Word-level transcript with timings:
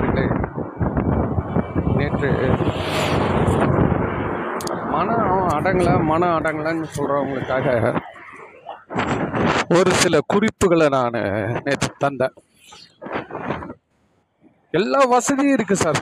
நண்பர்களே 0.00 0.26
நேற்று 1.98 2.28
மனம் 4.92 5.48
அடங்கலை 5.56 5.94
மன 6.10 6.28
அடங்கலைன்னு 6.36 6.86
சொல்கிறவங்களுக்காக 6.96 7.66
ஒரு 9.76 9.90
சில 10.02 10.18
குறிப்புகளை 10.32 10.86
நான் 10.94 11.18
நேற்று 11.66 11.90
தந்தேன். 12.04 12.34
எல்லா 14.78 15.00
வசதியும் 15.12 15.56
இருக்குது 15.56 15.82
சார். 15.84 16.00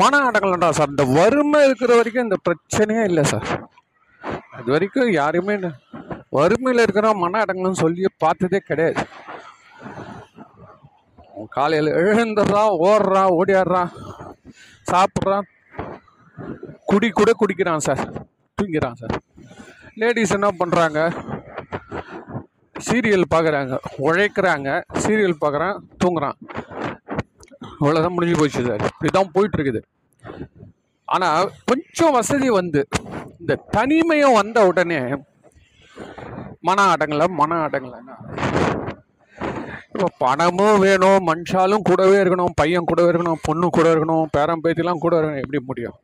மன 0.00 0.20
அடங்கலண்டா 0.28 0.70
சார். 0.78 0.92
இந்த 0.94 1.06
வறுமை 1.18 1.60
இருக்கிற 1.68 1.90
வரைக்கும் 2.00 2.26
இந்த 2.28 2.38
பிரச்சனையே 2.48 3.04
இல்லை 3.10 3.24
சார். 3.32 3.48
அது 4.58 4.68
வரைக்கும் 4.74 5.10
யாருமே 5.20 5.56
வறுமையில் 6.38 6.84
இருக்கிற 6.86 7.08
மன 7.24 7.42
அடங்கலன்னு 7.44 7.84
சொல்லி 7.84 8.10
பார்த்ததே 8.24 8.60
கிடையாது. 8.70 9.02
காலையில் 11.48 11.92
எழுந்துடுறான் 11.92 12.76
ஓடுறான் 12.82 13.32
ஓடியாடுறான் 13.38 13.90
சாப்பிட்றான் 14.90 15.46
குடி 16.84 17.10
கூட 17.10 17.32
குடிக்கிறான் 17.32 17.78
சார். 17.78 18.12
தூங்கிறான் 18.62 18.94
சார். 18.94 19.20
லேடிஸ் 19.94 20.32
என்ன 20.32 20.48
பண்ணுறாங்க 20.58 21.10
சீரியல் 22.90 23.22
பார்க்குறாங்க 23.34 23.78
உழைக்கிறாங்க. 23.98 24.82
சீரியல் 24.92 25.36
பார்க்குறான் 25.40 25.78
தூங்குறான். 26.04 26.38
இவ்வளோதான் 27.80 28.08
முடிஞ்சு 28.08 28.38
போச்சு 28.38 28.66
சார். 28.66 28.90
இப்படிதான் 28.90 29.30
போயிட்டு 29.32 29.82
ஆனால் 31.04 31.50
கொஞ்சம் 31.64 32.12
வசதி 32.12 32.50
வந்து 32.50 32.88
இந்த 33.40 33.64
தனிமையும் 33.72 34.32
வந்த 34.32 34.66
உடனே 34.66 35.16
மன 36.60 36.94
அடங்கலை 36.94 37.26
மன 37.26 37.66
அடங்கலைன்னா 37.66 38.16
இப்போ 40.00 40.12
பணமும் 40.24 40.82
வேணும் 40.82 41.26
மனுஷாலும் 41.28 41.82
கூடவே 41.88 42.14
இருக்கணும் 42.20 42.54
பையன் 42.60 42.86
கூடவே 42.90 43.08
இருக்கணும் 43.10 43.40
பொண்ணு 43.46 43.66
கூட 43.76 43.86
இருக்கணும் 43.94 44.30
பேரன் 44.34 44.62
பேத்திலாம் 44.64 45.02
கூட 45.02 45.14
இருக்கணும். 45.18 45.42
எப்படி 45.42 45.58
முடியும்? 45.70 45.96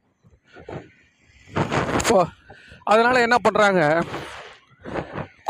இப்போ 2.01 2.19
அதனால் 2.91 3.23
என்ன 3.27 3.37
பண்ணுறாங்க 3.47 3.81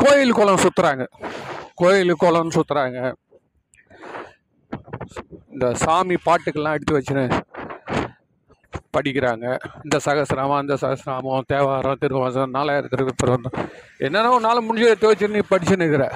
கோயில் 0.03 0.33
குளம் 0.39 0.61
சுற்றுறாங்க 0.65 1.05
கோயில் 1.81 2.13
குளம் 2.23 2.55
சுற்றுறாங்க 2.57 2.97
இந்த 5.55 5.73
சாமி 5.83 6.17
பாட்டுக்கெல்லாம் 6.27 6.77
எடுத்து 6.79 6.97
வச்சுன்னு 6.97 7.25
படிக்கிறாங்க. 8.95 9.45
இந்த 9.85 9.97
சகசிரமம் 10.07 10.61
அந்த 10.61 10.77
சகசிரமம் 10.85 11.47
தேவாரம் 11.53 12.01
திருவாசம் 12.05 12.55
நாலாயிரம் 12.57 12.93
திருப்பிரந்தம் 12.95 13.59
என்னென்ன 14.07 14.43
நாள் 14.47 14.67
முடிஞ்சு 14.69 14.91
எடுத்து 14.91 15.11
வச்சுன்னு 15.11 15.37
நீ 15.39 15.45
படிச்சுன்னு 15.53 15.85
இருக்கிற. 15.87 16.07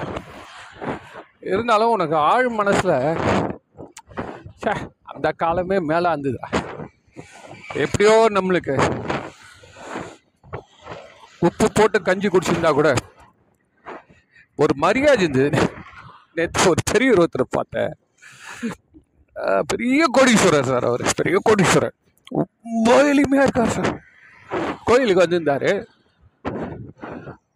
இருந்தாலும் 1.42 1.90
உனக்கு 1.90 2.16
ஆழ் 2.30 2.48
மனசில் 2.58 2.96
ச்சே 4.60 4.74
அந்த 5.12 5.28
காலமே 5.42 5.78
மேலே 5.90 6.08
இருந்ததா 6.10 6.48
எப்படியோ 7.74 8.14
நம்மளுக்கு 8.36 8.74
உப்பு 11.38 11.66
போட்டு 11.74 11.98
கஞ்சி 12.02 12.28
குடிச்சிருந்தா 12.28 12.70
கூட 12.72 12.90
ஒரு 14.58 14.72
மரியாதை 14.84 15.22
இருந்தது 15.22 15.60
நேற்று 16.36 16.68
ஒரு 16.70 16.82
பெரிய 16.92 17.10
ஒருத்தரை 17.12 17.46
பார்த்தேன். 17.50 17.92
பெரிய 19.66 20.02
கோடீஸ்வரர் 20.16 20.68
சார் 20.70 20.86
அவர் 20.90 21.04
பெரிய 21.16 21.36
கோடீஸ்வரர். 21.48 21.96
ரொம்ப 22.32 22.90
எளிமையாக 23.12 23.46
இருக்கார் 23.46 23.74
சார். 23.76 23.90
கோயிலுக்கு 24.84 25.24
வந்திருந்தாரு. 25.24 25.72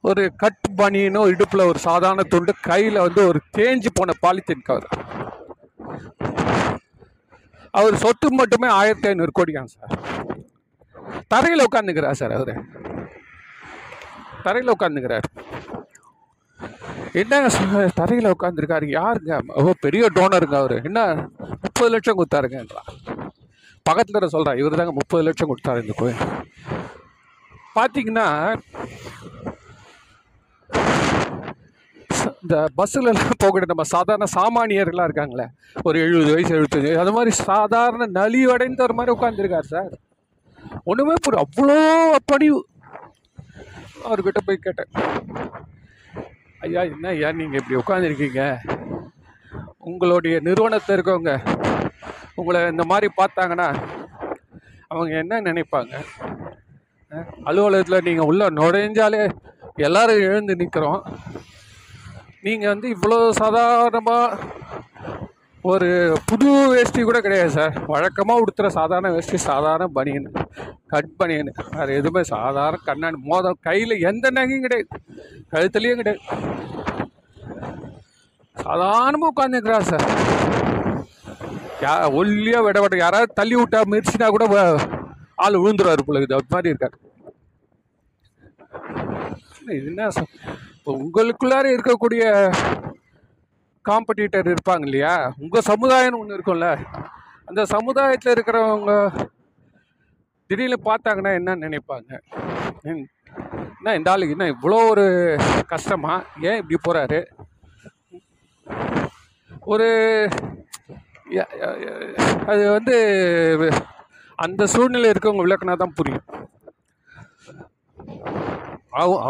ஒரு 0.08 0.22
கட் 0.42 0.66
பனியனோ 0.78 1.20
இடுப்பில் 1.32 1.68
ஒரு 1.70 1.78
சாதாரண 1.86 2.22
துண்டு 2.32 2.52
கையில் 2.68 2.98
வந்து 3.04 3.20
ஒரு 3.30 3.38
தேஞ்சு 3.56 3.90
போன 3.98 4.14
பாலித்தீன் 4.24 4.66
கவர். 4.68 4.88
அவர் 7.78 7.96
சொத்து 8.02 8.28
மட்டுமே 8.40 8.68
ஆயிரத்தி 8.80 9.08
ஐநூறு 9.08 9.32
கோடியாம் 9.38 9.72
சார். 9.74 9.94
தரையில் 11.32 11.64
உட்காந்துக்கிறார் 11.66 12.18
சார் 12.20 12.34
அவர். 12.38 12.52
தரையில் 14.46 14.74
உட்காந்துக்கிறார் 14.74 15.26
என்னங்க 17.20 17.48
சார் 17.56 17.96
தரையில் 18.00 18.32
உட்காந்துருக்காரு 18.34 18.86
யாருங்க? 18.98 19.40
ஓ 19.62 19.72
பெரிய 19.84 20.06
டோனருங்க 20.16 20.56
அவர். 20.62 20.76
என்ன 20.88 21.00
முப்பது 21.64 21.90
லட்சம் 21.94 22.18
கொடுத்தாருங்கன்றா 22.18 22.84
பக்கத்தில் 23.88 24.32
சொல்கிறேன் 24.34 24.60
இவர் 24.60 24.78
தாங்க 24.80 24.94
முப்பது 25.00 25.24
லட்சம் 25.26 25.50
கொடுத்தாரு 25.50 25.82
இந்த 25.84 25.94
கோயில். 25.96 26.22
பார்த்தீங்கன்னா 27.78 28.28
இந்த 32.46 32.58
பஸ்ஸில் 32.78 33.08
எல்லாம் 33.10 33.40
போகிற 33.44 33.66
நம்ம 33.70 33.84
சாதாரண 33.92 34.26
சாமானியர்களாக 34.34 35.06
இருக்காங்களே 35.08 35.46
ஒரு 35.86 35.96
எழுபது 36.02 36.30
வயசு 36.34 36.52
எழுபத்தஞ்சு 36.56 36.88
வயசு 36.88 37.02
அது 37.04 37.14
மாதிரி 37.16 37.32
சாதாரண 37.48 38.06
நலிவடைந்த 38.18 38.80
ஒரு 38.86 38.94
மாதிரி 38.98 39.14
உட்காந்துருக்கார் 39.14 39.72
சார். 39.72 39.92
ஒன்றுமே 40.90 41.14
புரிய 41.24 41.40
அவ்வளோ 41.44 41.78
பணிவு. 42.30 42.60
அவர்கிட்ட 44.06 44.40
போய் 44.46 44.64
கேட்டேன். 44.66 44.90
ஐயா 46.66 46.82
என்ன 46.92 47.08
ஐயா 47.14 47.30
நீங்கள் 47.40 47.60
இப்படி 47.60 47.78
உட்காந்துருக்கீங்க 47.82 48.42
உங்களுடைய 49.88 50.36
நிறுவனத்தில் 50.48 50.96
இருக்கவங்க 50.96 51.32
உங்களை 52.40 52.60
இந்த 52.74 52.84
மாதிரி 52.92 53.08
பார்த்தாங்கன்னா 53.20 53.68
அவங்க 54.92 55.12
என்ன 55.22 55.40
நினைப்பாங்க? 55.48 55.94
அலுவலகத்தில் 57.48 58.06
நீங்கள் 58.08 58.28
உள்ளே 58.30 58.46
நுழைஞ்சாலே 58.60 59.22
எல்லோரும் 59.86 60.24
எழுந்து 60.30 60.60
நிற்கிறோம் 60.62 61.00
நீங்கள் 62.46 62.72
வந்து 62.72 62.88
இவ்வளோ 62.94 63.18
சாதாரணமாக 63.42 64.54
ஒரு 65.70 65.88
புது 66.28 66.48
வேஷ்டி 66.72 67.00
கூட 67.06 67.18
கிடையாது 67.26 67.52
சார். 67.56 67.76
வழக்கமாக 67.92 68.42
உடுத்துகிற 68.42 68.68
சாதாரண 68.76 69.08
வேஷ்டி 69.14 69.38
சாதாரண 69.46 69.86
பனியன் 69.96 70.28
கட் 70.92 71.14
பனியன் 71.20 71.50
வேறு 71.76 71.96
எதுவுமே 72.00 72.22
சாதாரண 72.34 72.78
கண்ணாடி 72.88 73.18
மோதல் 73.30 73.62
கையில் 73.68 73.94
எந்த 74.10 74.30
நகையும் 74.36 74.64
கிடையாது. 74.66 74.88
கழுத்துலேயும் 75.54 76.00
கிடையாது. 76.02 76.22
சாதாரணமாக 78.56 79.32
உட்காந்துக்கிறார் 79.32 79.90
சார். 79.92 80.06
யா 81.84 81.94
ஒல்லியாக 82.20 82.64
விட 82.66 82.78
விட 82.82 82.96
யாராவது 83.04 83.36
தள்ளி 83.40 83.56
விட்டா 83.58 83.80
மிதிச்சினா 83.94 84.28
கூட 84.36 84.46
ஆள் 85.44 85.60
விழுந்துருவார் 85.62 86.06
பிள்ளைக்கு 86.06 86.38
அது 86.38 86.54
மாதிரி 86.54 86.72
இருக்கார். 86.72 86.96
இது 89.76 89.86
என்ன 89.92 90.08
சார்? 90.16 90.30
இப்போ 90.86 90.98
உங்களுக்குள்ளார 90.98 91.64
இருக்கக்கூடிய 91.74 92.24
காம்படிட்டர் 93.84 94.50
இருப்பாங்க 94.52 94.84
இல்லையா 94.88 95.14
உங்கள் 95.42 95.64
சமுதாயம்னு 95.68 96.20
ஒன்று 96.20 96.36
இருக்கும்ல. 96.36 96.68
அந்த 97.48 97.62
சமுதாயத்தில் 97.72 98.32
இருக்கிறவங்க 98.34 98.92
திடீர்னு 100.50 100.78
பார்த்தாங்கன்னா 100.84 101.32
என்ன 101.38 101.56
நினைப்பாங்க? 101.64 102.10
ம், 102.84 103.02
என்ன 103.78 103.94
இந்த 103.98 104.12
ஆளுக்கு 104.12 104.36
என்ன 104.36 104.48
இவ்வளோ 104.54 104.78
ஒரு 104.92 105.06
கஷ்டமா? 105.72 106.14
ஏன் 106.48 106.60
இப்படி 106.60 106.78
போகிறாரு 106.86 107.20
ஒரு 109.72 109.88
அது 112.52 112.64
வந்து 112.76 112.96
அந்த 114.38 114.62
சூழ்நிலை 114.74 115.10
இருக்கவங்க 115.12 115.46
விளக்குனா 115.46 115.76
தான் 115.76 115.96
புரியும். 115.98 116.26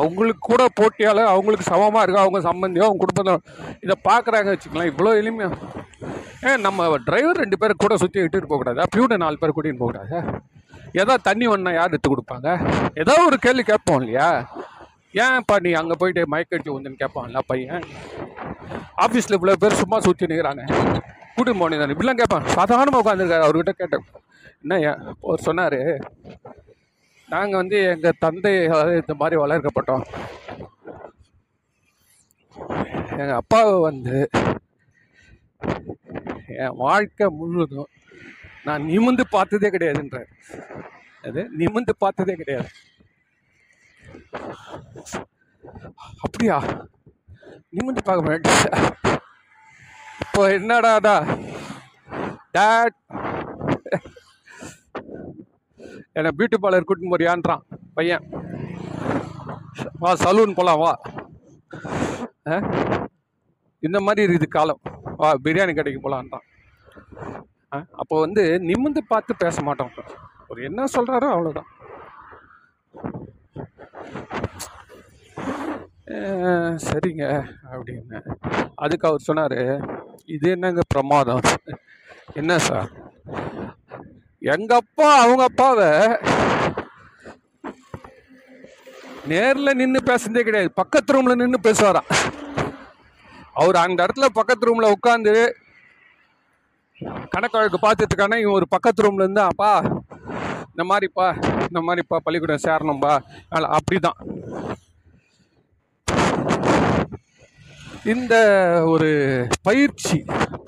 அவங்களுக்கு 0.00 0.43
கூட 0.50 0.62
போட்டியால் 0.81 1.22
அவங்களுக்கு 1.32 1.71
சமமாக 1.72 2.04
இருக்கா 2.04 2.25
அவங்க 2.25 2.41
சம்பந்தியோ 2.49 2.87
அவங்க 2.88 3.03
குடும்பத்தோ 3.04 3.37
இதை 3.84 3.97
பார்க்குறாங்க 4.10 4.49
வச்சுக்கலாம் 4.54 4.91
இவ்வளோ 4.93 5.15
எளிமையாக 5.22 5.54
ஏன் 6.49 6.65
நம்ம 6.66 6.88
டிரைவர் 7.09 7.43
ரெண்டு 7.43 7.59
பேர் 7.60 7.82
கூட 7.84 7.94
சுற்றி 8.03 8.25
இட்டுட்டு 8.25 8.50
போகக்கூடாதா 8.50 8.87
பியூனை 8.94 9.16
நாலு 9.25 9.41
பேர் 9.43 9.55
கூட்டின்னு 9.56 9.82
போகக்கூடாதா 9.82 10.21
ஏதாவது 11.00 11.26
தண்ணி 11.28 11.47
ஒன்றா 11.53 11.71
யார் 11.76 11.91
எடுத்து 11.91 12.09
கொடுப்பாங்க? 12.10 12.49
ஏதோ 13.03 13.15
ஒரு 13.28 13.37
கேள்வி 13.44 13.62
கேட்போம் 13.71 13.99
இல்லையா? 14.00 14.28
ஏன்ப்பா 15.25 15.56
நீ 15.65 15.71
அங்கே 15.81 15.94
போயிட்டு 16.00 16.22
மயக்கடிச்சு 16.32 16.75
வந்துன்னு 16.75 17.00
கேட்பான்ல 17.03 17.41
பையன்? 17.50 17.84
ஆஃபீஸில் 19.05 19.37
இவ்வளோ 19.38 19.56
பேர் 19.62 19.81
சும்மா 19.82 19.99
சுற்றி 20.06 20.31
நிற்கிறாங்க 20.31 20.62
கூட்டின்னு 21.37 21.60
போனேன் 21.62 21.82
தானே. 21.82 21.94
இப்படிலாம் 21.94 22.20
கேட்பான். 22.20 22.46
சாதாரணமாக 22.56 23.02
உட்காந்துருக்காரு 23.02 23.46
அவர்கிட்ட 23.46 23.75
கேட்டேன். 23.81 24.06
என்ன 24.62 24.79
ஏன்? 24.91 25.00
அவர் 25.26 25.46
சொன்னார் 25.49 25.79
நாங்கள் 27.34 27.61
வந்து 27.61 27.78
எங்கள் 27.93 28.20
தந்தை 28.25 28.52
இந்த 29.00 29.14
மாதிரி 29.20 29.37
வளர்க்கப்பட்டோம். 29.43 30.05
எங்கள் 33.20 33.38
அப்பாவை 33.40 33.75
வந்து 33.88 34.17
என் 36.64 36.78
வாழ்க்கை 36.84 37.26
முழுவதும் 37.38 37.90
நான் 38.67 38.87
நிமிந்து 38.90 39.25
பார்த்ததே 39.34 39.69
கிடையாதுன்ற 39.75 40.20
அது 41.26 41.40
நிமிந்து 41.61 41.93
பார்த்ததே 42.05 42.34
கிடையாது. 42.40 42.70
அப்படியா? 46.25 46.56
நிமிந்து 47.76 48.02
பார்க்க 48.08 48.29
மாட்டேன். 48.29 48.94
இப்போ 50.25 50.43
என்னடாதா 50.58 51.17
டேட் 52.56 52.96
என்னை 56.17 56.31
பியூட்டி 56.37 56.59
பார்லர் 56.63 56.87
கூட்டின்னு 56.89 57.13
போறியான்றான் 57.13 57.63
பையன். 57.97 58.25
வா 60.03 60.11
சலூன் 60.25 60.57
போகலாம் 60.59 60.81
வா. 60.83 60.93
ஆ? 62.53 62.57
இந்த 63.83 63.99
மாதிரி 64.07 64.23
இருக்குது 64.27 64.49
காலம். 64.57 64.81
வா 65.21 65.31
பிரியாணி 65.45 65.75
கடைக்கு 65.75 66.01
போகலான்றான் 66.03 66.47
அப்போ 68.01 68.15
வந்து 68.21 68.43
நிமிர்ந்து 68.69 69.01
பார்த்து 69.13 69.33
பேச 69.45 69.63
மாட்டோம். 69.63 69.93
ஒரு 70.51 70.61
என்ன 70.69 70.85
சொல்கிறாரோ 70.95 71.29
அவ்வளோதான் 71.35 71.71
சரிங்க 76.87 77.25
அப்படின்னு. 77.73 78.19
அதுக்கு 78.85 79.09
அவர் 79.09 79.27
சொன்னார் 79.29 79.57
இது 80.35 80.47
என்னங்க 80.51 80.83
பிரமாதம்? 80.95 81.43
என்ன 82.41 82.53
சார்? 82.69 82.89
எங்கள் 84.54 84.81
அப்பா 84.82 85.06
அவங்க 85.22 85.43
அப்பாவை 85.50 85.90
நேரில் 89.31 89.76
நின்று 89.78 90.00
பேசுனதே 90.08 90.43
கிடையாது. 90.46 90.69
பக்கத்து 90.81 91.14
ரூமில் 91.14 91.40
நின்று 91.40 91.58
பேசுவாராம். 91.66 92.10
அவர் 93.60 93.76
அந்த 93.84 93.98
இடத்துல 94.06 94.26
பக்கத்து 94.38 94.69
ரூமில் 94.69 94.94
உட்காந்து 94.96 95.34
கணக்கு 97.32 97.58
வழக்கு 97.58 97.78
பார்த்துட்டு 97.87 98.38
இவன் 98.43 98.56
ஒரு 98.58 98.69
பக்கத்து 98.75 99.04
ரூமில் 99.06 99.25
இருந்து 99.25 99.43
அப்பா 99.50 99.72
இந்த 100.70 100.84
மாதிரிப்பா 100.90 101.26
இந்த 101.69 101.81
மாதிரிப்பா 101.87 102.16
பள்ளிக்கூடம் 102.26 102.64
சேரணும்பா. 102.66 103.14
அப்படி 103.52 103.76
அப்படிதான். 103.78 104.19
இந்த 108.14 108.34
ஒரு 108.93 109.08
பயிற்சி 109.69 110.19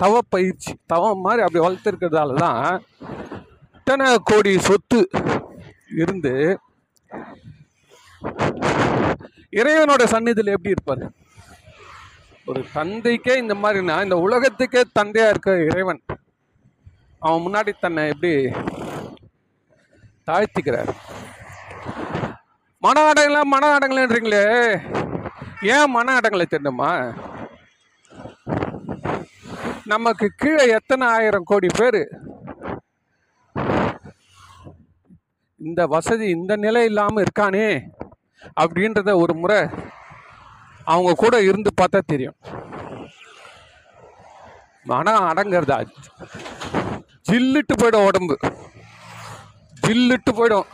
தவ 0.03 0.19
பயிற்சி 0.35 0.71
தவம் 0.93 1.23
மாதிரி 1.25 1.43
அப்படி 1.45 1.61
வளர்த்துருக்கிறதால 1.65 2.35
தான் 2.45 2.65
இத்தனை 3.89 4.09
கோடி 4.29 4.51
சொத்து 4.65 4.97
இருந்து 6.01 6.33
இறைவனோட 9.59 10.03
சந்நிதியில் 10.11 10.51
எப்படி 10.55 10.73
இருப்பார்? 10.73 11.01
ஒரு 12.45 12.61
தந்தைக்கே 12.75 13.35
இந்த 13.37 13.55
மாதிரினா 13.63 13.95
இந்த 14.03 14.17
உலகத்துக்கே 14.25 14.83
தந்தையாக 14.99 15.31
இருக்க 15.33 15.55
இறைவன் 15.69 16.01
அவன் 17.21 17.43
முன்னாடி 17.45 17.73
தன்னை 17.79 18.03
எப்படி 18.13 18.33
தாழ்த்திக்கிறார்? 20.29 20.93
மன 22.83 23.07
அடங்கல 23.09 23.43
மன 23.55 23.73
அடங்கலன்றீங்களே 23.77 24.45
ஏன் 25.75 25.93
மன 25.97 26.19
அடங்கலை 26.19 26.47
தெரியுமா 26.55 26.93
நமக்கு 29.85 30.29
கீழே 30.35 30.65
எத்தனை 30.79 31.07
ஆயிரம் 31.17 31.51
கோடி 31.53 31.71
பேர் 31.79 32.01
இந்த 35.59 35.85
வசதி 35.87 36.29
இந்த 36.29 36.55
நிலை 36.55 36.85
இல்லாமல் 36.85 37.23
இருக்கானே 37.23 37.67
அப்படின்றத 38.61 39.15
ஒரு 39.17 39.33
முறை 39.33 39.67
அவங்க 40.83 41.13
கூட 41.13 41.41
இருந்து 41.41 41.71
பார்த்தா 41.81 41.99
தெரியும். 42.05 42.35
மனம் 44.83 45.27
அடங்கிறதா? 45.29 45.77
ஜில்லுட்டு 47.29 47.73
போயிடும் 47.81 48.05
உடம்பு. 48.05 48.37
ஜில்லுட்டு 49.87 50.31
போயிடும். 50.37 50.69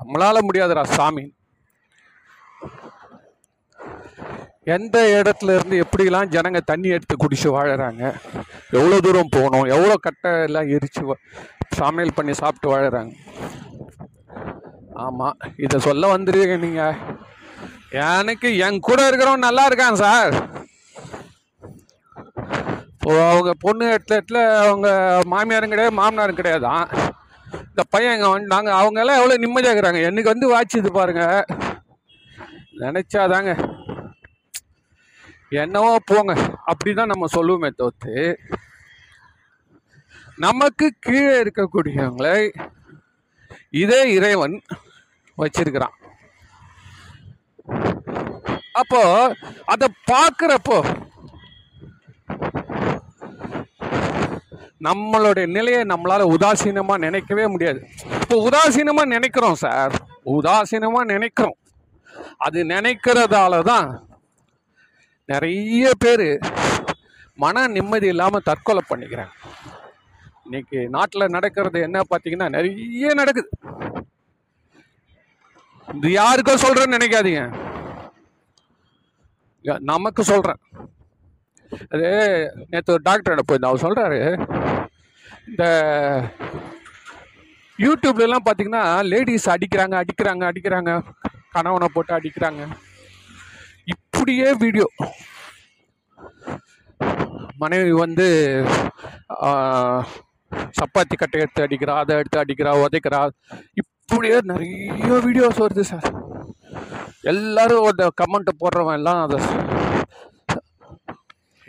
நம்மளால 0.00 0.38
முடியாதுடா 0.48 0.82
சாமி. 0.82 1.34
எந்த 4.64 5.22
இடத்துல 5.22 5.54
இருந்து 5.54 5.76
எப்படிலாம் 5.84 6.32
ஜனங்க 6.34 6.60
தண்ணி 6.60 6.88
எடுத்து 6.88 7.16
குடிச்சு 7.16 7.48
வாழறாங்க? 7.56 8.02
எவ்வளோ 8.70 9.00
தூரம் 9.00 9.32
போகணும்? 9.32 9.66
எவ்வளோ 9.74 9.96
கட்டை 9.96 10.42
எல்லாம் 10.42 10.68
எரிச்சு 10.68 11.02
சமையல் 11.70 12.16
பண்ணி 12.16 12.32
சாப்பிட்டு 12.32 12.68
வாழறாங்க. 12.72 13.12
ஆமாம் 14.94 15.36
இதை 15.56 15.80
சொல்ல 15.80 16.16
வந்துருவீங்க 16.16 16.58
நீங்கள் 16.58 16.96
எனக்கு 17.90 18.48
என் 18.56 18.78
கூட 18.80 19.00
இருக்கிறவன் 19.08 19.46
நல்லா 19.46 19.68
இருக்கான் 19.68 20.00
சார். 20.04 20.34
இப்போ 22.92 23.30
அவங்க 23.30 23.50
பொண்ணு 23.58 23.84
இடத்துல 23.86 24.16
இடத்துல 24.16 24.38
அவங்க 24.56 24.88
மாமியாரும் 25.32 25.72
கிடையாது 25.72 25.98
மாமனாரும் 26.00 26.38
கிடையாதான். 26.38 26.86
இந்த 27.68 27.82
பையன் 27.90 28.14
இங்கே 28.16 28.30
வந்துட்டாங்க 28.34 28.70
அவங்க 28.80 29.00
எல்லாம் 29.00 29.20
எவ்வளோ 29.20 29.36
நிம்மதியாக 29.36 29.74
இருக்கிறாங்க. 29.74 30.02
எனக்கு 30.02 30.32
வந்து 30.32 30.48
வாட்சிது 30.54 30.90
பாருங்க. 30.92 31.44
நினைச்சாதாங்க. 32.80 33.52
என்னவோ 35.50 35.96
போங்க. 36.04 36.32
அப்படிதான் 36.70 37.12
நம்ம 37.12 37.26
சொல்லுவோமே 37.36 37.70
தோத்து 37.82 38.14
நமக்கு 40.44 40.86
கீழே 41.06 41.34
இருக்கக்கூடியவங்களை 41.42 42.38
இதே 43.82 44.00
இறைவன் 44.16 44.56
வச்சிருக்கிறான். 45.38 45.94
அப்போ 48.80 49.02
அதை 49.72 49.86
பார்க்குறப்போ 50.10 50.78
நம்மளுடைய 54.86 55.46
நிலையை 55.56 55.82
நம்மளால 55.92 56.26
உதாசீனமா 56.34 56.94
நினைக்கவே 57.06 57.46
முடியாது. 57.54 57.80
இப்போ 58.22 58.36
உதாசீனமா 58.48 59.04
நினைக்கிறோம் 59.14 59.58
சார். 59.64 59.94
உதாசீனமா 60.36 61.00
நினைக்கிறோம். 61.14 61.58
அது 62.46 62.58
நினைக்கிறதால 62.74 63.62
தான் 63.72 63.88
நிறைய 65.32 65.90
பேர் 66.04 66.28
மன 67.44 67.66
நிம்மதி 67.76 68.06
இல்லாமல் 68.14 68.46
தற்கொலை 68.50 68.82
பண்ணிக்கிறாங்க. 68.90 69.34
இன்னைக்கு 70.46 70.78
நாட்டில் 70.96 71.34
நடக்கிறது 71.36 71.78
என்ன 71.86 71.98
பார்த்தீங்கன்னா 72.10 72.48
நிறைய 72.56 73.12
நடக்குது. 73.20 73.48
இது 75.88 76.08
யாருக்கோ 76.20 76.54
சொல்கிறேன்னு 76.64 76.96
நினைக்காதீங்க. 76.96 77.42
நமக்கு 79.92 80.22
சொல்கிறேன் 80.30 80.60
அது 81.92 82.08
நேற்று 82.72 82.94
ஒரு 82.94 83.02
டாக்டரோட 83.08 83.42
போயிருந்தேன். 83.44 83.70
அவர் 83.70 83.84
சொல்கிறாரு 83.86 84.18
இந்த 85.50 85.64
யூடியூப்லலாம் 87.84 88.46
பார்த்தீங்கன்னா 88.46 88.84
லேடிஸ் 89.12 89.48
அடிக்கிறாங்க 89.54 89.96
அடிக்கிறாங்க 90.02 90.44
அடிக்கிறாங்க. 90.50 90.92
கணவனை 91.54 91.88
போட்டு 91.94 92.12
அடிக்கிறாங்க. 92.18 92.62
இப்படியே 93.94 94.48
வீடியோ 94.62 94.86
மனைவி 97.62 97.92
வந்து 98.04 98.26
சப்பாத்தி 100.78 101.16
கட்டை 101.20 101.40
எடுத்து 101.44 101.64
அடிக்கிறா 101.66 101.94
அதை 102.02 102.16
எடுத்து 102.20 102.38
அடிக்கிறா 102.42 102.72
உதைக்கிறா. 102.84 103.20
இப்படியே 103.82 104.38
நிறைய 104.50 105.14
வீடியோஸ் 105.26 105.62
வருது 105.64 105.84
சார் 105.92 106.08
எல்லாரும் 107.32 107.88
அந்த 107.90 108.04
கமெண்ட்டை 108.20 108.52
போடுறவன் 108.62 108.98
எல்லாம் 109.00 109.22
அதை 109.26 109.38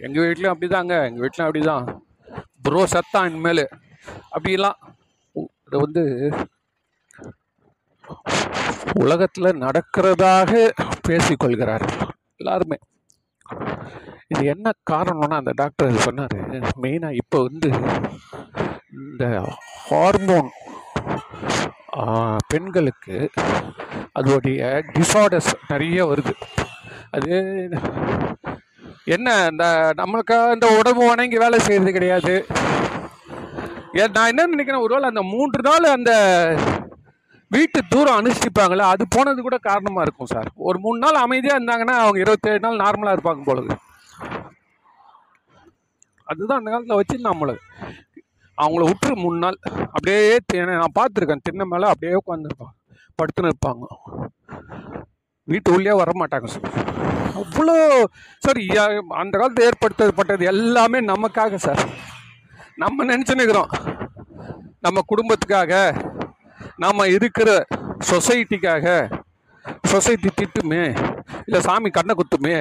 எங்கள் 0.06 0.24
வீட்லேயும் 0.26 0.54
அப்படிதாங்க 0.54 0.94
எங்கள் 1.10 1.24
வீட்லேயும் 1.24 1.50
அப்படிதான். 1.50 1.88
ப்ரோ 2.66 2.82
சத்தான் 2.96 3.28
இனிமேல் 3.30 3.66
அப்படிலாம் 4.36 4.78
இது 5.68 5.78
வந்து 5.86 6.04
உலகத்தில் 9.06 9.60
நடக்கிறதாக 9.64 10.52
பேசிக்கொள்கிறார் 11.08 11.86
எல்லாருமே. 12.42 12.78
இது 14.34 14.44
என்ன 14.54 14.72
காரணம்னா 14.92 15.36
அந்த 15.42 15.54
டாக்டர் 15.62 15.90
அது 15.90 16.06
சொன்னார் 16.08 16.36
மெயினாக 16.84 17.20
இப்போ 17.22 17.38
வந்து 17.48 17.70
இந்த 18.98 19.24
ஹார்மோன் 19.88 20.50
பெண்களுக்கு 22.52 23.18
அதோடைய 24.20 24.62
டிசார்டர்ஸ் 24.96 25.52
நிறைய 25.72 26.06
வருது. 26.12 26.34
அது 27.16 27.32
என்ன 29.16 29.36
இந்த 29.52 29.66
நம்மளுக்கு 30.00 30.38
இந்த 30.56 30.68
உடம்பு 30.80 31.04
வணங்கி 31.10 31.38
வேலை 31.44 31.60
செய்யறது 31.68 31.92
கிடையாது. 31.98 32.36
நான் 34.16 34.32
என்ன 34.32 34.48
நினைக்கிறேன் 34.54 34.86
ஒருவேளை 34.86 35.08
அந்த 35.12 35.24
மூன்று 35.34 35.62
நாள் 35.68 35.96
அந்த 35.98 36.14
வீட்டு 37.52 37.80
தூரம் 37.94 38.18
அனுஷ்டிப்பாங்களே 38.20 38.86
அது 38.94 39.04
போனது 39.16 39.40
கூட 39.46 39.58
காரணமாக 39.70 40.06
இருக்கும் 40.06 40.32
சார். 40.34 40.50
ஒரு 40.68 40.78
மூணு 40.86 40.98
நாள் 41.06 41.24
அமைதியாக 41.26 41.60
இருந்தாங்கன்னா 41.60 41.98
அவங்க 42.04 42.20
இருபத்தேழு 42.24 42.66
நாள் 42.66 42.84
நார்மலாக 42.86 43.16
இருப்பாங்க 43.18 43.44
பொழுது 43.50 43.76
அதுதான் 46.28 46.60
அந்த 46.60 46.70
காலத்தில் 46.72 47.00
வச்சு 47.00 47.18
நம்மளுக்கு 47.30 47.66
அவங்கள 48.58 48.84
விட்டுரு 48.88 49.16
மூணு 49.16 49.38
நாள் 49.38 49.58
அப்படியே 49.88 50.38
தி- 50.48 50.66
நான் 50.66 50.98
பார்த்துருக்கேன். 51.00 51.44
தின்ன 51.44 51.66
மேலே 51.66 51.88
அப்படியே 51.88 52.20
உட்காந்துருப்பான் 52.20 52.74
படுத்துன்னு 53.20 53.52
இருப்பாங்க. 53.52 53.86
வீட்டு 55.48 55.74
உள்ளே 55.74 55.94
வர 55.94 56.12
மாட்டாங்க 56.14 56.46
சார் 56.46 56.68
அவ்வளோ 57.36 57.76
சார் 58.38 58.60
அந்த 59.16 59.38
காலத்தில் 59.38 59.68
ஏற்படுத்தப்பட்டது 59.68 60.46
எல்லாமே 60.46 61.00
நமக்காக 61.06 61.56
சார் 61.56 61.82
நம்ம 62.76 63.06
நினச்சினுக்கிறோம் 63.06 63.72
நம்ம 64.80 65.02
குடும்பத்துக்காக 65.08 65.74
நம்ம 66.78 67.08
இருக்கிற 67.08 67.50
சொசைட்டிக்காக 68.12 68.88
சொசைட்டி 69.84 70.30
திட்டுமே 70.36 70.84
இல்லை 71.46 71.62
சாமி 71.62 71.90
கண்ணை 71.90 72.16
குத்துமே 72.16 72.58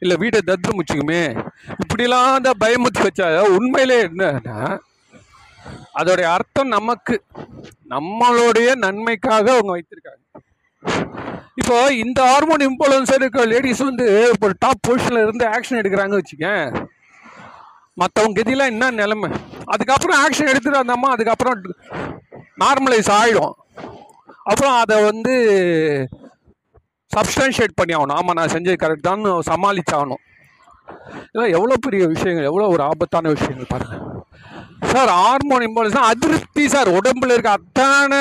இல்லை 0.00 0.16
வீட்டை 0.16 0.40
தத்து 0.46 0.70
முச்சுக்குமே 0.70 1.22
இப்படிலாம் 1.78 2.34
அந்த 2.34 2.50
பயமுத்தி 2.60 3.00
வச்சா 3.00 3.26
உண்மையிலே 3.56 4.06
என்னன்னா 4.06 4.56
அதோடைய 6.00 6.26
அர்த்தம் 6.36 6.74
நமக்கு 6.76 7.14
நம்மளுடைய 7.94 8.68
நன்மைக்காக 8.84 9.46
அவங்க 9.56 9.72
வைத்திருக்காங்க. 9.76 10.22
இப்போ 11.60 11.76
இந்த 12.04 12.20
ஹார்மோன் 12.30 12.64
இம்போலன்ஸ் 12.68 13.12
இருக்க 13.16 13.44
லேடிஸ் 13.52 13.82
வந்து 13.88 14.06
ஒரு 14.44 14.54
டாப் 14.64 14.84
பொசிஷன்ல 14.88 15.22
இருந்து 15.24 15.44
ஆக்ஷன் 15.54 15.80
எடுக்கிறாங்க 15.80 16.20
வச்சுக்க 16.20 16.46
மற்றவங்க 18.02 18.38
கதிலாம் 18.38 18.72
என்ன 18.72 18.90
நிலைமை? 19.00 19.30
அதுக்கப்புறம் 19.74 20.20
ஆக்ஷன் 20.24 20.50
எடுத்துட்டு 20.52 20.82
அந்த 20.82 20.96
அதுக்கப்புறம் 21.14 21.56
நார்மலைஸ் 22.64 23.10
ஆகிடும் 23.18 23.54
அப்புறம் 24.50 24.76
அதை 24.82 24.96
வந்து 25.10 25.34
சப்ஸ்டன்ஷியேட் 27.16 27.78
பண்ணி 27.80 27.94
ஆகணும். 27.96 28.18
ஆமாம் 28.18 28.38
நான் 28.38 28.54
செஞ்சது 28.54 28.78
கரெக்ட் 28.84 29.08
தான் 29.10 29.26
சமாளிச்சாகணும் 29.50 30.22
இதெல்லாம் 31.26 31.54
எவ்வளோ 31.56 31.76
பெரிய 31.86 32.02
விஷயங்கள் 32.12 32.48
எவ்வளோ 32.50 32.68
ஒரு 32.74 32.82
ஆபத்தான 32.82 33.30
விஷயங்கள் 33.36 33.72
பாருங்கள் 33.72 34.04
சார் 34.92 35.10
ஹார்மோன் 35.20 35.64
இம்பாலன்ஸ் 35.66 35.98
அதிருப்தி 36.10 36.64
சார். 36.74 36.88
உடம்புல 36.98 37.34
இருக்க 37.36 37.50
அத்தான 37.58 38.12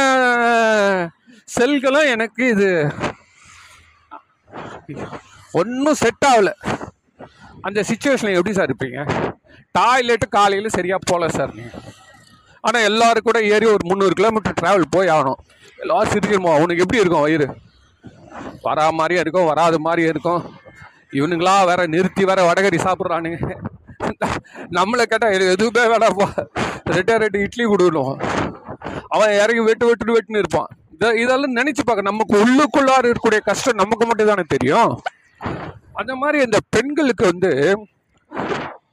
செல்களும் 1.57 2.12
எனக்கு 2.13 2.43
இது. 2.53 2.71
ஒன்றும் 5.59 6.00
செட் 6.03 6.25
ஆகல. 6.31 6.51
அந்த 7.62 7.79
சுச்சுவேஷனில் 7.89 8.38
எப்படி 8.39 8.55
சார் 8.57 8.69
இருப்பீங்க? 8.71 9.00
டாய்லெட்டு 9.79 10.27
காலையில் 10.29 10.75
சரியாக 10.75 11.00
போகல 11.05 11.29
சார் 11.38 11.55
நீங்கள் 11.55 11.86
ஆனால் 12.67 12.86
எல்லோரும் 12.89 13.25
கூட 13.27 13.39
ஏறி 13.53 13.65
ஒரு 13.74 13.83
முந்நூறு 13.89 14.13
கிலோமீட்டர் 14.19 14.57
ட்ராவல் 14.62 14.93
போய் 14.95 15.12
ஆகணும். 15.15 15.39
எல்லோரும் 15.77 16.12
சிரிக்கணுமோ 16.13 16.51
அவனுக்கு 16.57 16.83
எப்படி 16.83 17.01
இருக்கும் 17.01 17.25
வயிறு? 17.25 17.47
வரா 18.63 18.86
மாதிரியே 19.00 19.19
இருக்கும் 19.24 19.50
வராத 19.51 19.75
மாதிரியே 19.79 20.09
இருக்கும். 20.13 20.41
இவனுங்களா 21.19 21.53
வேற 21.65 21.81
நிறுத்தி 21.93 22.24
வேற 22.25 22.39
வடகரி 22.47 22.79
சாப்பிட்றானுங்க. 22.86 23.39
நம்மளை 24.71 25.03
கேட்டால் 25.03 25.47
எதுவுமே 25.53 25.83
வேணாப்பா 25.93 26.27
ரெட்டே 26.95 27.15
ரெட்டு 27.24 27.38
இட்லி 27.38 27.65
கொடுக்கணும். 27.65 28.15
அவன் 29.07 29.31
இறங்கி 29.31 29.59
வெட்டு 29.59 29.86
வெட்டு 29.86 30.15
வெட்டுன்னு 30.17 30.38
இருப்பான். 30.38 30.69
இதை 30.93 31.09
இதெல்லாம் 31.21 31.55
நினச்சி 31.55 31.83
பார்க்க 31.86 32.09
நமக்கு 32.12 32.33
உள்ளுக்குள்ளார 32.43 33.12
இருக்கக்கூடிய 33.12 33.39
கஷ்டம் 33.43 33.81
நமக்கு 33.81 34.05
மட்டும் 34.05 34.27
தானே 34.27 34.43
தெரியும். 34.47 35.01
அந்த 35.93 36.15
மாதிரி 36.15 36.43
இந்த 36.43 36.57
பெண்களுக்கு 36.69 37.25
வந்து 37.25 37.51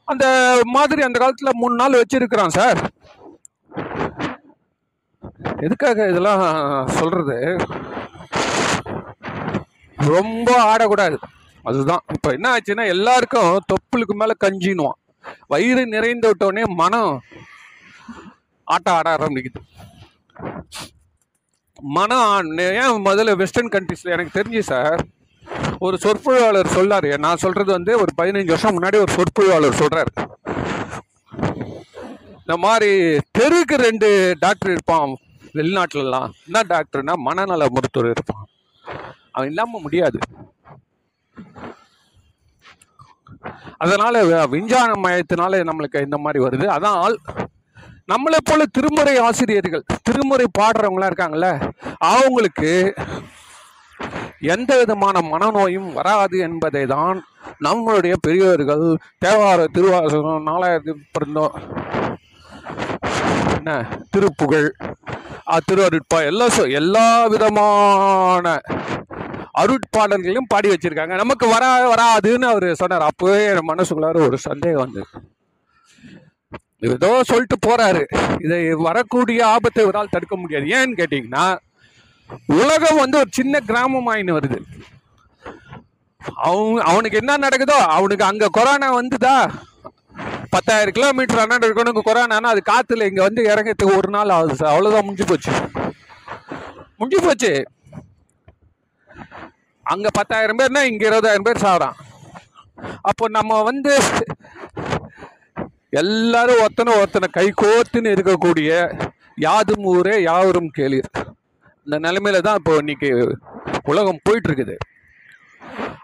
அந்த 0.05 0.27
மாதிரி 0.65 1.03
அந்த 1.03 1.19
காலத்தில் 1.19 1.59
மூணு 1.61 1.75
நாள் 1.75 2.01
வச்சிருக்கிறான் 2.01 2.57
சார். 2.59 2.81
எதுக்காக 5.61 6.09
இதெல்லாம் 6.09 6.43
சொல்றது? 6.87 7.39
ரொம்ப 9.95 10.51
ஆடக்கூடாது. 10.73 11.17
அதுதான். 11.63 12.05
இப்போ 12.13 12.31
என்ன 12.31 12.57
ஆச்சுன்னா 12.57 12.87
எல்லாருக்கும் 12.87 13.61
தொப்புளுக்கு 13.73 14.15
மேலே 14.21 14.33
கஞ்சினுவான் 14.45 15.01
வயிறு 15.47 15.87
நிறைந்து 15.87 16.29
விட்டோடனே 16.31 16.65
மனம் 16.83 17.23
ஆட்டம் 18.65 18.95
ஆட 18.95 19.09
ஆரம்பிக்குது. 19.17 19.61
மனம் 21.97 22.57
ஏன் 22.59 23.05
முதல்ல 23.07 23.37
வெஸ்டர்ன் 23.37 23.69
கண்ட்ரீஸில் 23.69 24.15
எனக்கு 24.17 24.39
தெரிஞ்சு 24.41 24.61
சார் 24.61 25.01
ஒரு 25.79 25.97
சொற்பொழிவாளர் 26.03 26.75
சொல்லாரு. 26.77 27.19
நான் 27.19 27.43
சொல்றது 27.45 27.71
வந்து 27.73 27.93
ஒரு 27.97 28.13
பதினஞ்சு 28.23 28.53
வருஷம் 28.53 28.83
முன்னாடி 28.83 28.99
ஒரு 29.05 29.13
சொற்பொழிவாளர் 29.17 29.81
சொல்றாரு. 29.83 30.13
இந்த 32.39 32.57
மாதிரி 32.67 32.91
தெருக்கு 33.39 33.77
ரெண்டு 33.87 34.09
டாக்டர் 34.39 34.71
இருப்பான் 34.71 35.17
வெளிநாட்டிலலாம். 35.55 36.31
என்ன 36.47 36.63
டாக்டர்னா 36.69 37.15
மனநல 37.29 37.67
மருத்துவர் 37.71 38.11
இருப்பான். 38.11 38.47
அவன் 39.31 39.49
இல்லாமல் 39.49 39.81
முடியாது. 39.81 40.19
அதனால 43.79 44.25
விஞ்ஞான 44.47 44.91
மயத்தினால 45.05 45.61
நம்மளுக்கு 45.71 46.05
இந்த 46.05 46.19
மாதிரி 46.19 46.45
வருது. 46.45 46.67
அதான் 46.77 46.99
ஆள் 47.05 47.19
நம்மளை 48.13 48.39
போல 48.45 48.63
திருமுறை 48.73 49.15
ஆசிரியர்கள் 49.27 49.85
திருமுறை 50.03 50.47
பாடுறவங்களா 50.59 51.09
இருக்காங்கல்ல 51.11 51.49
அவங்களுக்கு 51.99 52.73
எந்த 54.55 54.71
விதமான 54.77 55.21
மனநோயும் 55.33 55.93
வராது 55.93 56.39
என்பதை 56.39 56.83
தான் 56.87 57.19
நம்மளுடைய 57.65 58.15
பெரியவர்கள் 58.21 58.85
தேவார 59.25 59.65
திருவாசகம் 59.73 60.47
நாலாயிரத்தி 60.47 60.93
பிறந்தோம். 61.15 61.55
என்ன? 63.57 63.73
திருப்புகழ் 64.11 64.69
திருவருட்பா 65.69 66.19
எல்லா 66.31 66.47
எல்லா 66.81 67.07
விதமான 67.27 68.47
அருட்பாடல்களையும் 69.55 70.49
பாடி 70.49 70.69
வச்சிருக்காங்க. 70.69 71.15
நமக்கு 71.15 71.47
வரா 71.53 71.71
வராதுன்னு 71.93 72.49
அவர் 72.53 72.75
சொன்னார். 72.75 73.09
அப்போவே 73.11 73.41
என் 73.51 73.69
மனசுக்குள்ளார 73.69 74.27
ஒரு 74.27 74.39
சந்தேகம் 74.39 74.85
வந்து 74.85 75.03
ஏதோ 76.79 77.23
சொல்லிட்டு 77.25 77.57
போறாரு. 77.67 78.05
இதை 78.39 78.75
வரக்கூடிய 78.75 79.47
ஆபத்தை 79.47 79.85
இவரால் 79.85 80.11
தடுக்க 80.11 80.37
முடியாது. 80.37 80.67
ஏன்னு 80.67 80.99
கேட்டீங்கன்னா 81.01 81.57
உலகம் 82.47 82.97
வந்து 82.97 83.19
ஒரு 83.19 83.29
சின்ன 83.31 83.61
கிராமம் 83.61 84.09
ஆயின்னு 84.13 84.37
வருது. 84.39 84.59
அவன் 86.35 86.77
அவனுக்கு 86.77 87.17
என்ன 87.17 87.37
நடக்குதோ 87.37 87.79
அவனுக்கு 87.97 88.25
அங்க 88.25 88.49
கொரோனா 88.49 89.01
வந்துதா? 89.01 89.51
பத்தாயிரம் 90.51 90.93
கிலோமீட்டர் 90.93 91.39
அண்ணா 91.39 91.57
இருக்கணும் 91.57 92.09
கொரோனானா 92.11 92.51
அது 92.55 92.63
காத்துல 92.73 93.07
இங்க 93.07 93.23
வந்து 93.23 93.43
இறங்கிறதுக்கு 93.43 93.97
ஒரு 93.97 94.11
நாள் 94.11 94.29
ஆகுது 94.29 94.67
அவ்வளவுதான் 94.67 95.05
முடிஞ்சு 95.05 95.25
போச்சு. 95.25 95.53
முடிஞ்சு 96.97 97.27
போச்சு. 97.27 97.53
அங்கே 99.93 100.11
பத்தாயிரம் 100.19 100.59
பேர்னா 100.61 100.83
இங்கே 100.91 101.07
இருபதாயிரம் 101.11 101.47
பேர் 101.49 101.65
சாவறான். 101.65 101.97
அப்போ 103.11 103.25
நம்ம 103.37 103.61
வந்து 103.69 103.93
எல்லாரும் 106.01 106.61
ஒருத்தனை 106.63 106.93
ஒருத்தனை 107.01 107.27
கை 107.37 107.47
கோத்துன்னு 107.63 108.15
இருக்கக்கூடிய 108.17 108.71
யாதும் 109.47 109.85
ஊரே 109.93 110.17
யாவரும் 110.31 110.71
கேளீர். 110.79 111.09
இந்த 111.87 111.97
நிலைமையில 112.07 112.41
தான் 112.47 112.59
இப்போ 112.61 112.75
இன்னைக்கு 112.83 113.11
உலகம் 113.93 114.25
போயிட்டு 114.27 114.49
இருக்குது 114.51 114.77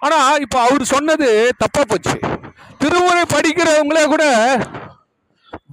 ஆனா 0.04 0.18
இப்போ 0.44 0.58
அவர் 0.66 0.84
சொன்னது 0.94 1.28
தப்பா 1.62 1.82
போச்சு. 1.90 2.16
திருமுறை 2.82 3.24
படிக்கிறவங்களே 3.34 4.04
கூட 4.12 4.24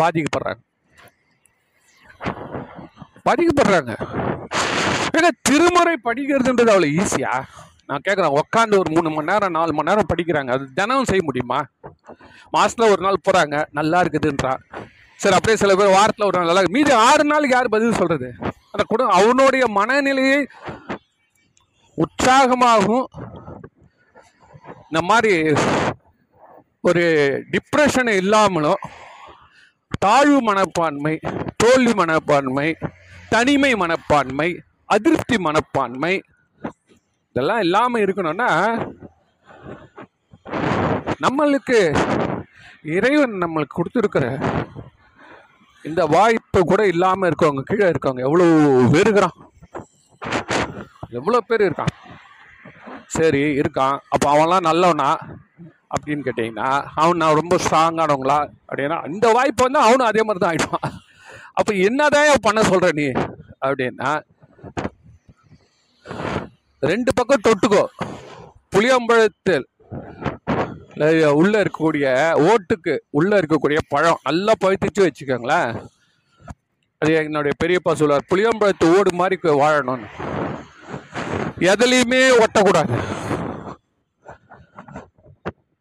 பாதிக்கப்படுறாங்க. 0.02 0.62
பாதிக்கப்படுறாங்க. 3.28 3.94
ஏன்னா 5.18 5.30
திருமுறை 5.48 5.96
படிக்கிறதுன்றது 6.08 6.74
அவ்வளோ 6.74 6.90
ஈஸியா 7.02 7.34
நான் 7.89 8.03
கேட்குறேன் 8.08 8.36
உட்காந்து 8.39 8.79
ஒரு 8.79 8.89
மூணு 8.96 9.10
மணி 9.10 9.29
நேரம் 9.32 9.56
நாலு 9.58 9.74
மணி 9.74 9.89
நேரம் 9.89 10.10
படிக்கிறாங்க. 10.13 10.51
அது 10.56 10.65
தினமும் 10.74 11.10
செய்ய 11.12 11.24
முடியுமா? 11.25 11.60
மாசத்துல 12.56 12.89
ஒரு 12.94 13.01
நாள் 13.06 13.25
போறாங்க 13.27 13.65
நல்லா 13.79 14.01
இருக்குதுன்றா. 14.03 14.53
சரி 15.22 15.36
அப்படியே 15.36 15.58
சில 15.62 15.75
பேர் 15.75 15.96
வாரத்தில் 15.98 16.25
ஒரு 16.25 16.38
நாள் 16.38 16.50
நல்லா 16.50 16.63
மீதி 16.75 16.91
ஆறு 17.08 17.24
நாளுக்கு 17.24 17.56
யார் 17.56 17.74
பதில் 17.75 18.00
சொல்றது? 18.01 18.29
அந்த 18.72 18.84
கூட 18.88 19.03
அவனுடைய 19.20 19.65
மனநிலையை 19.67 20.39
உற்சாகமாகவும் 21.98 23.08
இந்த 24.89 25.00
மாதிரி 25.10 25.34
ஒரு 26.89 27.03
டிப்ரெஷன் 27.53 28.10
இல்லாமலும் 28.22 28.84
தாழ்வு 30.00 30.39
மனப்பான்மை 30.41 31.13
தோல்வி 31.63 31.94
மனப்பான்மை 31.94 32.67
தனிமை 33.29 33.72
மனப்பான்மை 33.75 34.50
அதிருப்தி 34.86 35.38
மனப்பான்மை 35.38 36.13
இதெல்லாம் 37.38 37.60
இல்லாமல் 37.60 38.03
இருக்கணும்னா 38.03 38.48
நம்மளுக்கு 41.22 41.79
இறைவன் 42.96 43.36
நம்மளுக்கு 43.41 43.77
கொடுத்துருக்கிற 43.77 44.25
இந்த 45.86 46.06
வாய்ப்பு 46.06 46.60
கூட 46.65 46.88
இல்லாமல் 46.88 47.29
இருக்கவங்க 47.29 47.62
கீழே 47.62 47.88
இருக்கவங்க 47.89 48.20
எவ்வளோ 48.20 48.46
பேர் 48.91 49.06
இருக்கிறான்? 49.08 49.36
எவ்வளோ 51.10 51.41
பேர் 51.41 51.65
இருக்கான்? 51.67 51.94
சரி 53.08 53.44
இருக்கான். 53.60 53.98
அப்போ 54.10 54.27
அவன்லாம் 54.34 54.67
நல்லவனா? 54.70 55.10
அப்படின்னு 55.94 56.25
கேட்டிங்கன்னா 56.25 56.70
அவன் 56.96 57.17
நான் 57.17 57.34
ரொம்ப 57.34 57.56
ஸ்ட்ராங்கானவங்களா 57.56 58.39
அப்படின்னா 58.70 59.08
இந்த 59.08 59.32
வாய்ப்பு 59.32 59.63
வந்து 59.63 59.79
அவனும் 59.79 60.08
அதே 60.08 60.24
மாதிரி 60.24 60.41
தான் 60.46 60.53
ஆகிடுவான் 60.53 60.98
அப்போ 61.53 61.74
என்னதான் 61.74 62.41
பண்ண 62.41 62.63
சொல்கிற 62.63 62.91
நீ? 62.91 63.08
அப்படின்னா 63.62 64.12
ரெண்டு 66.79 67.12
பக்கம் 67.13 67.46
தொட்டுக்கோ. 67.48 67.84
புளியம்பழத்தில் 68.75 69.65
உள்ளே 70.93 71.25
உள்ள 71.39 71.63
இருக்கக்கூடிய 71.63 72.05
ஓட்டுக்கு 72.48 72.98
உள்ள 73.10 73.39
இருக்கக்கூடிய 73.39 73.77
பழம் 73.88 74.19
நல்லா 74.24 74.53
பழுத்திச்சு 74.63 75.07
வச்சுக்கோங்களேன். 75.07 75.69
அது 77.01 77.13
என்னுடைய 77.13 77.53
பெரியப்பா 77.63 77.93
சொல்லுவார் 77.93 78.29
புளியம்பழத்து 78.29 78.98
ஓடு 78.98 79.13
மாதிரி 79.13 79.38
வாழணும்னு 79.63 80.07
எதுலையுமே 81.72 82.22
ஒட்டக்கூடாது. 82.43 82.96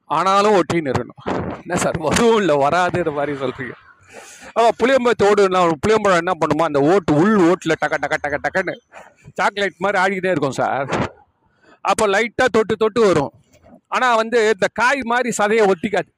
ஆனாலும் 0.05 0.57
ஒட்டின்னு 0.61 0.93
இருக்கணும். 0.95 1.23
என்ன 1.61 1.77
சார் 1.85 1.99
வரும் 2.07 2.37
இல்லை 2.37 2.57
வராதுன்ற 2.57 3.13
மாதிரி 3.13 3.33
சொல்றீங்க. 3.41 3.75
ஆ 4.59 4.63
புளியம்பழத்தை 4.81 5.25
ஓடுனா 5.31 5.61
புளியம்பழம் 5.85 6.21
என்ன 6.23 6.33
பண்ணுமா? 6.43 6.65
அந்த 6.71 6.81
ஓட்டு 6.93 7.13
உள் 7.23 7.41
ஓட்டில் 7.49 7.79
டக்க 7.83 7.97
டக்க 8.03 8.17
டக்க 8.25 8.37
டக்குன்னு 8.45 8.75
சாக்லேட் 9.39 9.83
மாதிரி 9.85 9.99
ஆடிக்கிட்டே 10.03 10.33
இருக்கும் 10.35 10.59
சார் 10.61 10.89
அப்போ 11.91 12.05
லைட்டாக 12.15 12.49
தொட்டு 12.57 12.75
தொட்டு 12.83 13.01
வரும். 13.09 13.33
ஆனால் 13.97 14.19
வந்து 14.21 14.39
இந்த 14.55 14.69
காய் 14.81 15.03
மாதிரி 15.13 15.31
சதையை 15.41 15.65
ஒட்டிக்காது. 15.73 16.11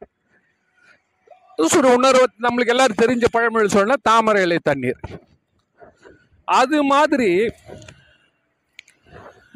சொல்ற 1.72 1.88
உணர்வு 1.98 2.24
நம்மளுக்கு 2.44 2.72
எல்லாரும் 2.74 3.00
தெரிஞ்ச 3.02 3.26
பழமொழி 3.34 3.68
சொன்னா 3.76 3.96
தாமரை 4.08 4.42
இலை 4.46 4.58
தண்ணீர். 4.68 5.00
அது 6.48 6.78
மாதிரி 6.92 7.30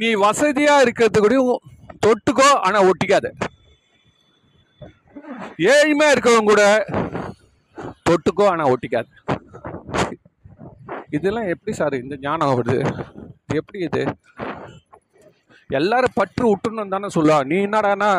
நீ 0.01 0.09
வசதியாக 0.25 0.85
இருக்கிறது 0.85 1.23
கூடயும் 1.25 1.63
தொட்டுக்கோ 2.07 2.49
ஆனால் 2.67 2.89
ஒட்டிக்காது. 2.91 3.31
ஏழ்மையாக 5.73 6.15
இருக்கிறவங்க 6.15 6.51
கூட 6.53 6.65
தொட்டுக்கோ 8.13 8.47
ஆனால் 8.53 8.73
ஒட்டிக்காது. 8.75 9.11
இதெல்லாம் 11.19 11.51
எப்படி 11.55 11.73
சார் 11.81 12.01
இந்த 12.03 12.15
ஞானம் 12.27 12.51
வருது? 12.51 12.77
எப்படி 13.61 13.79
இது? 13.89 14.03
எல்லாரும் 15.79 16.17
பற்று 16.19 16.45
விட்டுணும் 16.49 16.93
தானே 16.95 17.09
சொல்லுவா. 17.15 17.39
நீ 17.51 17.57
என்னடானா 17.67 18.11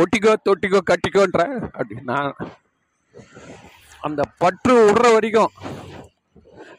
ஒட்டிக்கோ 0.00 0.32
தொட்டிக்கோ 0.48 0.80
கட்டிக்கோன்ற? 0.90 1.42
அப்படி 1.78 1.96
நான் 2.10 2.32
அந்த 4.06 4.22
பற்று 4.42 4.74
விடுற 4.88 5.06
வரைக்கும் 5.14 5.52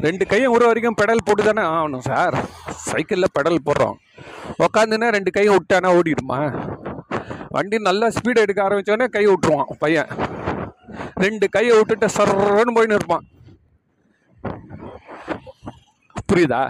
ரெண்டு 0.05 0.25
கையும் 0.31 0.53
விடுற 0.53 0.67
வரைக்கும் 0.69 0.97
பெடல் 0.99 1.25
போட்டு 1.27 1.43
தானே 1.47 1.63
ஆகணும் 1.75 2.05
சார். 2.09 2.35
சைக்கிளில் 2.89 3.35
பெடல் 3.37 3.65
போடுறோம். 3.67 3.97
உக்காந்துன்னா 4.65 5.09
ரெண்டு 5.17 5.33
கையும் 5.37 5.57
விட்டானா 5.57 5.89
ஓடிடுமா? 5.99 6.39
வண்டி 7.55 7.77
நல்லா 7.89 8.07
ஸ்பீடு 8.17 8.43
எடுக்க 8.45 8.61
ஆரம்பித்தோடனே 8.67 9.07
கை 9.15 9.25
விட்டுருவான் 9.27 9.81
பையன். 9.83 10.11
ரெண்டு 11.19 11.49
கையை 11.49 11.77
விட்டுட்டு 11.77 12.05
சர்றன்னு 12.07 12.75
போயின்னு 12.75 12.93
இருப்பான். 12.93 13.27
புரியுதா? 16.33 16.69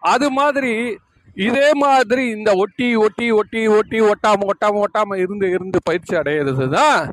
அது 0.00 0.30
மாதிரி 0.30 0.98
இதே 1.34 1.72
மாதிரி 1.72 2.26
இந்த 2.26 2.52
ஒட்டி 2.54 2.94
ஒட்டி 2.94 3.30
ஒட்டி 3.30 3.66
ஒட்டி 3.66 4.00
ஒட்டாம 4.00 4.40
ஒட்டாம 4.46 4.82
ஒட்டாம 4.82 5.16
இருந்து 5.16 5.48
இருந்து 5.48 5.80
பயிற்சி 5.82 6.16
அடையிறது 6.16 6.68
தான் 6.68 7.12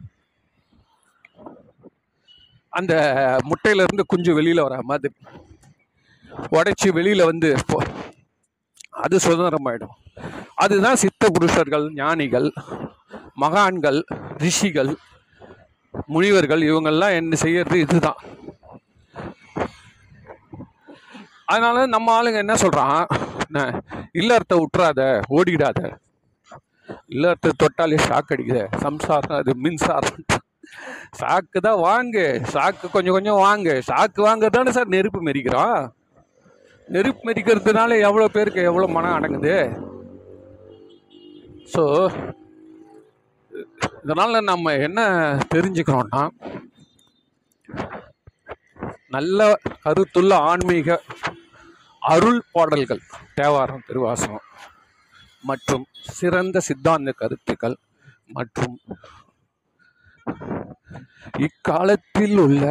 அந்த 2.70 2.94
முட்டையில 3.44 3.76
இருந்து 3.76 4.06
குஞ்சு 4.06 4.42
வெளியில 4.42 4.62
வர 4.62 4.82
மாதிரி. 4.82 5.14
உடைச்சி 6.52 6.86
வெளியில 6.86 7.26
வந்து 7.26 7.56
போ- 7.68 7.88
அது 8.90 9.18
சுதந்திரமாயிடும். 9.18 10.22
அதுதான் 10.56 10.96
சித்த 10.96 11.30
புருஷர்கள் 11.30 11.94
ஞானிகள் 11.94 12.54
மகான்கள் 13.34 14.06
ரிஷிகள் 14.38 14.96
முனிவர்கள் 16.14 16.68
இவங்கெல்லாம் 16.70 17.18
என்ன 17.20 17.36
செய்யறது 17.44 17.78
இதுதான். 17.86 18.22
அதனால 21.52 21.86
நம்ம 21.96 22.08
ஆளுங்க 22.18 22.40
என்ன 22.44 22.56
சொல்றான்? 22.64 23.02
என்ன, 23.48 23.62
இல்லறத்தை 24.20 24.56
விட்டுறாத 24.62 25.02
ஓடிடாத. 25.38 25.80
இல்லறத்தை 27.14 27.50
தொட்டாலே 27.62 27.98
ஷாக் 28.08 28.32
அடிக்குத. 28.36 28.62
சம்சாரம் 28.86 29.40
அது 29.42 29.54
மின்சாரம். 29.66 30.22
சாக்கு 31.20 31.60
தான் 31.68 31.82
வாங்கு. 31.88 32.26
சாக்கு 32.54 32.86
கொஞ்சம் 32.94 33.16
கொஞ்சம் 33.18 33.42
வாங்கு. 33.46 33.74
சாக்கு 33.90 34.22
வாங்க 34.28 34.50
தானே 34.56 34.72
சார் 34.78 34.94
நெருப்பு 34.96 35.20
மெரிக்கிறோம். 35.30 35.80
நெருப்பு 36.88 37.22
மெரிக்கிறதுனால 37.30 38.00
எவ்வளோ 38.08 38.28
பேருக்கு 38.38 38.62
எவ்வளோ 38.70 38.88
மனம் 38.96 39.18
அடங்குது? 39.18 39.58
ஸோ 41.74 41.84
இதனால் 44.04 44.38
நம்ம 44.44 44.72
என்ன 44.80 45.02
தெரிஞ்சுக்கிறோம்னா 45.54 46.22
நல்ல 49.10 49.40
கருத்துள்ள 49.84 50.34
ஆன்மீக 50.44 50.98
அருள் 52.02 52.42
பாடல்கள் 52.52 53.02
தேவாரம் 53.36 53.86
திருவாசகம் 53.88 54.48
மற்றும் 55.44 55.86
சிறந்த 56.12 56.58
சித்தாந்த 56.60 57.12
கருத்துக்கள் 57.12 57.78
மற்றும் 58.30 58.76
இக்காலத்தில் 61.40 62.38
உள்ள 62.38 62.64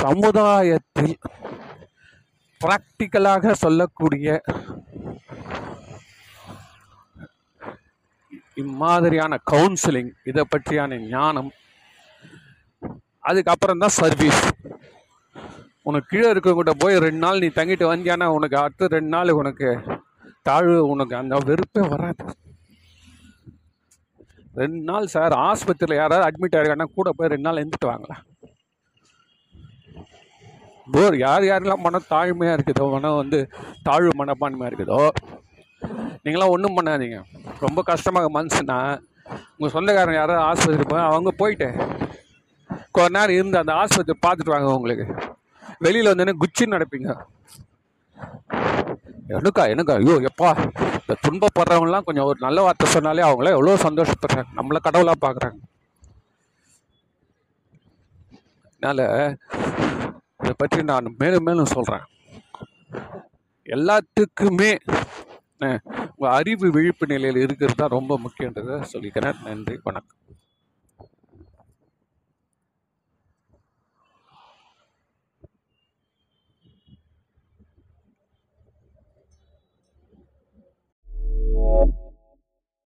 சமுதாயத்தில் 0.00 1.16
பிராக்டிக்கலாக 2.60 3.54
சொல்லக்கூடிய 3.60 4.28
இம்மாதிரியான 8.62 9.38
கவுன்சிலிங் 9.52 10.12
இதை 10.30 10.42
பற்றியான 10.52 10.98
ஞானம் 11.14 11.50
அதுக்கப்புறம் 13.30 13.82
தான் 13.82 13.96
சர்வீஸ் 14.00 14.42
உனக்கு 15.88 16.10
கீழே 16.12 16.28
இருக்கவங்கிட்ட 16.32 16.72
போய் 16.82 17.02
ரெண்டு 17.06 17.22
நாள் 17.24 17.42
நீ 17.44 17.48
தங்கிட்டு 17.56 17.86
வந்தியானா 17.92 18.26
உனக்கு 18.36 18.56
அடுத்த 18.62 18.88
ரெண்டு 18.96 19.12
நாள் 19.14 19.38
உனக்கு 19.40 19.68
தாழ்வு 20.48 20.76
உனக்கு 20.92 21.14
அந்த 21.20 21.34
வெறுப்பே 21.48 21.82
வராது. 21.92 22.24
ரெண்டு 24.60 24.80
நாள் 24.90 25.06
சார் 25.14 25.34
ஆஸ்பத்திரியில் 25.48 26.00
யாராவது 26.00 26.26
அட்மிட் 26.28 26.56
ஆயிருக்காங்கன்னா 26.56 26.96
கூட 26.98 27.10
போய் 27.18 27.32
ரெண்டு 27.32 27.46
நாள் 27.48 27.60
எழுந்துட்டு 27.62 27.90
வாங்களேன். 27.90 28.22
போர் 30.94 31.16
யார் 31.24 31.44
யாரெல்லாம் 31.48 31.84
மனம் 31.86 32.10
தாழ்மையாக 32.12 32.56
இருக்குதோ 32.56 32.86
மனம் 32.94 33.20
வந்து 33.22 33.38
தாழ்வு 33.88 34.12
மனப்பான்மையாக 34.20 34.70
இருக்குதோ 34.70 35.00
நீங்களாம் 36.24 36.52
ஒன்றும் 36.54 36.76
பண்ணாதீங்க. 36.76 37.18
ரொம்ப 37.64 37.80
கஷ்டமாக 37.90 38.28
மனசுனா 38.36 38.78
உங்கள் 39.56 39.74
சொந்தக்காரங்க 39.74 40.18
யாராவது 40.20 40.46
ஆஸ்பத்திரி 40.50 40.86
போய் 40.92 41.08
அவங்க 41.10 41.30
போயிட்டு 41.40 41.68
கொஞ்ச 42.96 43.08
நேரம் 43.16 43.36
இருந்து 43.38 43.60
அந்த 43.62 43.72
ஆஸ்பத்திரி 43.82 44.18
பார்த்துட்டு 44.24 44.54
வாங்க 44.54 44.70
உங்களுக்கு. 44.78 45.06
வெளியில் 45.84 46.10
வந்தோடனே 46.10 46.34
குச்சின்னு 46.42 46.76
நடப்பீங்க. 46.76 47.10
எனக்கா 49.36 49.62
எனக்கா? 49.74 49.94
ஐயோ 50.00 50.16
எப்பா 50.30 50.50
இந்த 51.02 51.14
துன்பப்படுறவங்களாம் 51.26 52.06
கொஞ்சம் 52.08 52.28
ஒரு 52.30 52.38
நல்ல 52.46 52.58
வார்த்தை 52.64 52.88
சொன்னாலே 52.94 53.24
அவங்களாம் 53.28 53.56
எவ்வளோ 53.56 53.76
சந்தோஷப்படுறாங்க. 53.86 54.50
நம்மளை 54.58 54.80
கடவுளாக 54.86 55.18
பார்க்குறாங்க 55.24 55.60
அதனால் 58.82 59.04
இதை 60.42 60.54
பற்றி 60.62 60.80
நான் 60.90 61.14
மேலும் 61.20 61.46
மேலும் 61.48 61.72
சொல்கிறேன் 61.76 62.04
எல்லாத்துக்குமே 63.74 64.72
உங்கள் 65.60 66.34
அறிவு 66.38 66.70
விழிப்பு 66.70 67.06
நிலையில் 67.06 67.42
இருக்கிறது 67.42 67.76
தான் 67.76 67.94
ரொம்ப 67.98 68.18
முக்கியன்றதை 68.24 68.76
சொல்லிக்கிறேன். 68.92 69.40
நன்றி 69.44 69.78
வணக்கம். 69.84 70.20